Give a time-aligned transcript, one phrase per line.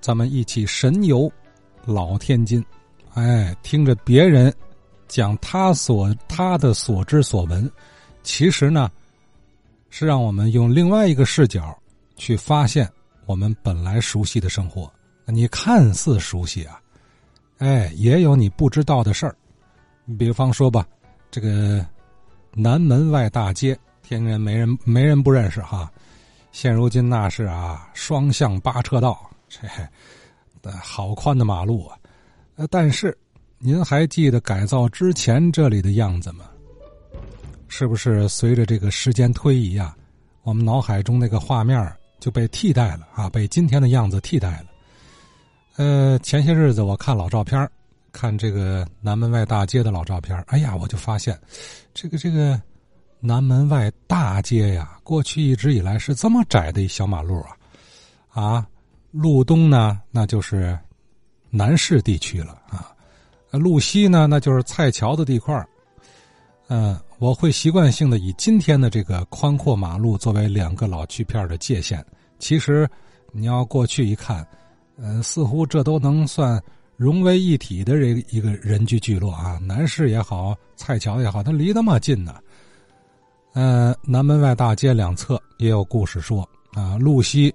[0.00, 1.30] 咱们一起神游
[1.84, 2.64] 老天津。
[3.14, 4.54] 哎，听着别人
[5.08, 7.70] 讲他所他的所知所闻，
[8.22, 8.90] 其实呢，
[9.90, 11.76] 是让我们用另外一个视角
[12.16, 12.88] 去发现
[13.26, 14.90] 我们本来熟悉的生活。
[15.26, 16.80] 你看似熟悉啊，
[17.58, 19.36] 哎，也有你不知道的事儿。
[20.18, 20.86] 比方说吧，
[21.30, 21.86] 这个
[22.52, 25.88] 南门外大街，天津人没人没人不认识哈。
[26.50, 29.29] 现如今那是啊，双向八车道，
[30.62, 31.98] 这好宽的马路啊！
[32.56, 33.16] 呃，但是
[33.58, 36.44] 您还记得改造之前这里的样子吗？
[37.68, 39.96] 是不是随着这个时间推移啊，
[40.42, 44.66] 我们脑海中那个画面就被替代了啊，被今天的样子替代了？
[45.76, 47.68] 呃，前些日子我看老照片，
[48.12, 51.38] 看这个南门外大街的老照片，哎呀，我就发现，
[51.92, 52.60] 这个这个。
[53.22, 57.54] 南门外大街呀，过去一直以来是这么窄的一小马路啊，
[58.30, 58.66] 啊，
[59.10, 60.78] 路东呢那就是
[61.50, 62.94] 南市地区了啊，
[63.50, 65.66] 路西呢那就是蔡桥的地块
[66.68, 72.04] 嗯，我会习惯性的以今天的这个宽阔马路作为两个老区片的界限。
[72.38, 72.88] 其实
[73.32, 74.46] 你要过去一看，
[74.96, 76.62] 嗯，似乎这都能算
[76.96, 82.36] 融为一体的这一个人居聚落啊，南市也好，蔡桥也好，它离那么近呢。
[83.54, 87.52] 嗯，南门外大街两侧也有故事说啊，路西，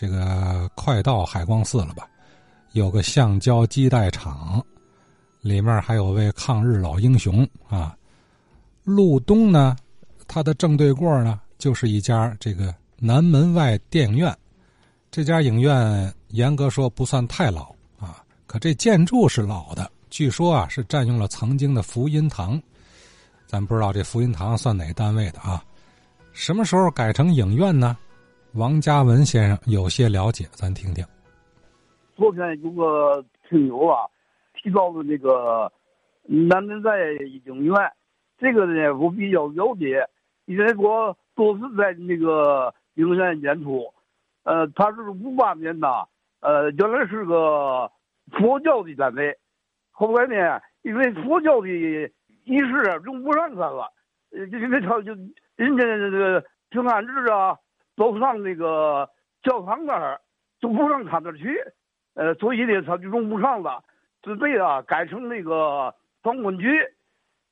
[0.00, 2.08] 这个快到海光寺了吧？
[2.72, 4.64] 有个橡胶基带厂，
[5.42, 7.94] 里面还有位抗日老英雄啊。
[8.82, 9.76] 路东呢，
[10.26, 14.34] 它的正对过呢，就是一家这个南门外电影院。
[15.10, 17.64] 这家影院严格说不算太老
[17.98, 22.58] 啊，可这建筑是老的，据说啊是占用了曾经的福音堂。
[23.46, 25.62] 咱不知道这福音堂算哪单位的啊？
[26.32, 27.98] 什么时候改成影院呢？
[28.54, 31.04] 王家文先生有些了解，咱听听。
[32.16, 34.06] 昨天有个听友啊
[34.54, 35.70] 提到的那个
[36.22, 37.12] 南门在
[37.44, 37.74] 影院，
[38.38, 40.04] 这个呢我比较了解，
[40.46, 43.84] 因为我多次在那个影院演出。
[44.42, 45.88] 呃，他是五八年的，
[46.40, 47.90] 呃，原来是个
[48.32, 49.38] 佛教的单位，
[49.90, 51.68] 后来呢，因为佛教的。
[52.44, 53.92] 仪式用不上它了，
[54.32, 55.12] 呃，因为他就
[55.56, 57.56] 人家这个平安日啊，
[58.00, 59.06] 都上那个
[59.42, 60.18] 教堂那儿，
[60.58, 61.62] 就不上他那儿去，
[62.14, 63.84] 呃，所以呢，他就用不上了，
[64.22, 66.66] 准备啊改成那个房管局。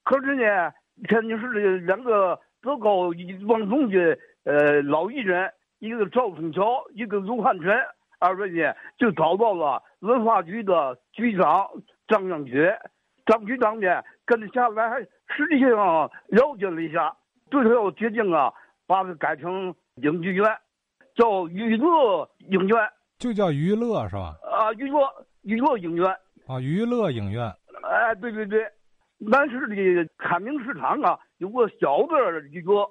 [0.04, 0.72] 可是呢，
[1.06, 3.10] 天津市的两个德高
[3.46, 7.78] 望重的呃老艺人，一个赵春桥，一个卢汉全，
[8.18, 11.68] 二位呢就找到了文化局的局长
[12.06, 12.74] 张扬学。
[13.26, 17.14] 张局长呢，跟着下来还实际上了解了一下，
[17.50, 18.50] 最后决定啊，
[18.86, 20.46] 把它改成影剧院，
[21.14, 22.88] 叫娱乐影院，
[23.18, 24.36] 就叫娱乐是吧？
[24.42, 25.00] 啊，娱乐
[25.42, 26.06] 娱乐影院
[26.46, 27.44] 啊，娱乐影院。
[27.82, 28.66] 哎，对对对，
[29.18, 32.88] 南市的开明市场啊，有个小的娱乐，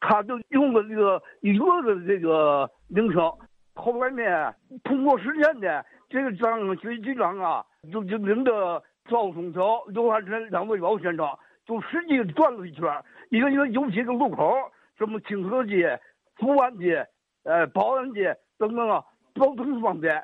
[0.00, 3.30] 他就用了这个娱乐的这个名称。
[3.74, 4.54] 后来呢，
[4.84, 8.82] 通过实践呢，这个张局局长啊，就就领着。
[9.08, 11.26] 赵松桥、刘汉臣两位老先生
[11.66, 12.84] 就实际转了一圈，
[13.30, 14.54] 因为因为有几个路口，
[14.96, 15.98] 什么清河街、
[16.40, 17.06] 福安街、
[17.44, 20.20] 呃保安街等等啊，都都很方便。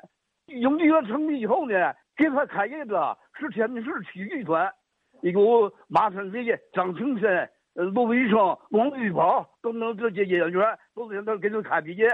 [0.47, 4.69] 影剧院成立以后呢，给他开业的是天津市体育团，
[5.21, 12.07] 有马三立、张庆森、呃陆伟生、王玉宝等等这些演员都在那给他开的业。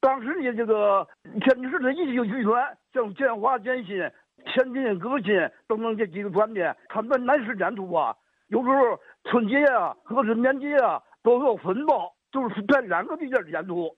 [0.00, 1.06] 当时呢，这个
[1.40, 4.10] 天津市的一些剧团，像建华、建新。
[4.44, 5.34] 天津革新
[5.66, 8.14] 等等这几个团的，他们南市演出啊，
[8.46, 8.76] 有时候
[9.24, 13.90] 春节啊或者年节啊都要分包，就是在两个地点演出。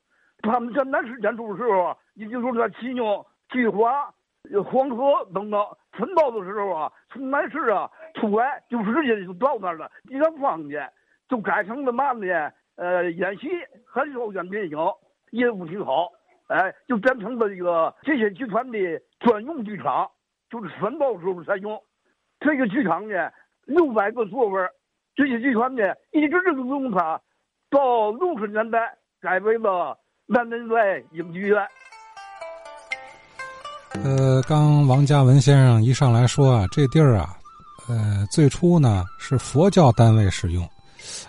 [0.43, 3.03] 他们在南市演出的时候，你就说在启宁、
[3.49, 4.09] 菊花、
[4.65, 5.60] 黄河等等
[5.91, 10.88] 分包的时候啊，从南市啊出来就直接就到那儿了，比较方便。
[11.28, 12.53] 就改成了嘛呢？
[12.77, 13.48] 呃，演戏
[13.84, 14.78] 很少演电影，
[15.32, 16.12] 业务挺好。
[16.47, 18.78] 哎，就变成了一个这些剧团的
[19.19, 20.09] 专用剧场。
[20.48, 21.83] 就是分包时候才用，
[22.39, 23.30] 这个剧场呢，
[23.66, 24.63] 六百个座位
[25.15, 25.83] 这些剧团呢，
[26.13, 27.21] 一直就用它，
[27.70, 28.78] 到六十年代
[29.20, 31.59] 改为了南门外影剧院。
[34.04, 37.36] 呃，刚王家文先生一上来说啊，这地儿啊，
[37.88, 40.68] 呃，最初呢是佛教单位使用，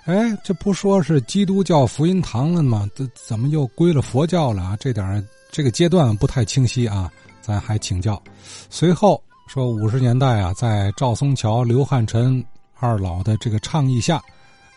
[0.06, 2.88] 哎，这不说是基督教福音堂了吗？
[2.96, 4.78] 这怎么又归了佛教了啊？
[4.80, 7.12] 这点这个阶段不太清晰啊。
[7.42, 8.22] 咱还请教，
[8.70, 12.46] 随后说五十年代啊，在赵松桥、刘汉臣
[12.80, 14.22] 二老的这个倡议下，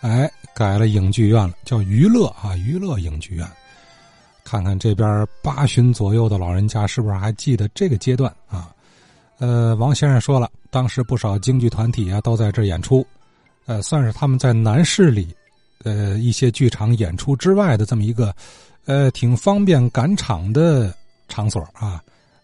[0.00, 3.46] 哎，改了影剧院了，叫娱乐啊，娱乐影剧院。
[4.44, 8.70] 看看这边八旬左右的老人家是不是还记得这个阶段啊？
[9.38, 13.06] 呃，王先生说了，当时不少京剧团体啊都在这演出，
[13.66, 15.34] 呃，算是他们在南市里，
[15.84, 18.34] 呃，一些剧场演出之外的这么一个，
[18.84, 20.94] 呃，挺方便赶场的
[21.28, 22.02] 场所啊。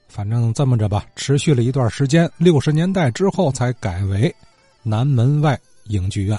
[0.08, 4.34] 反正这么着吧，持续了一段时间，六十年代之后才改为
[4.82, 6.38] 南门外影剧院。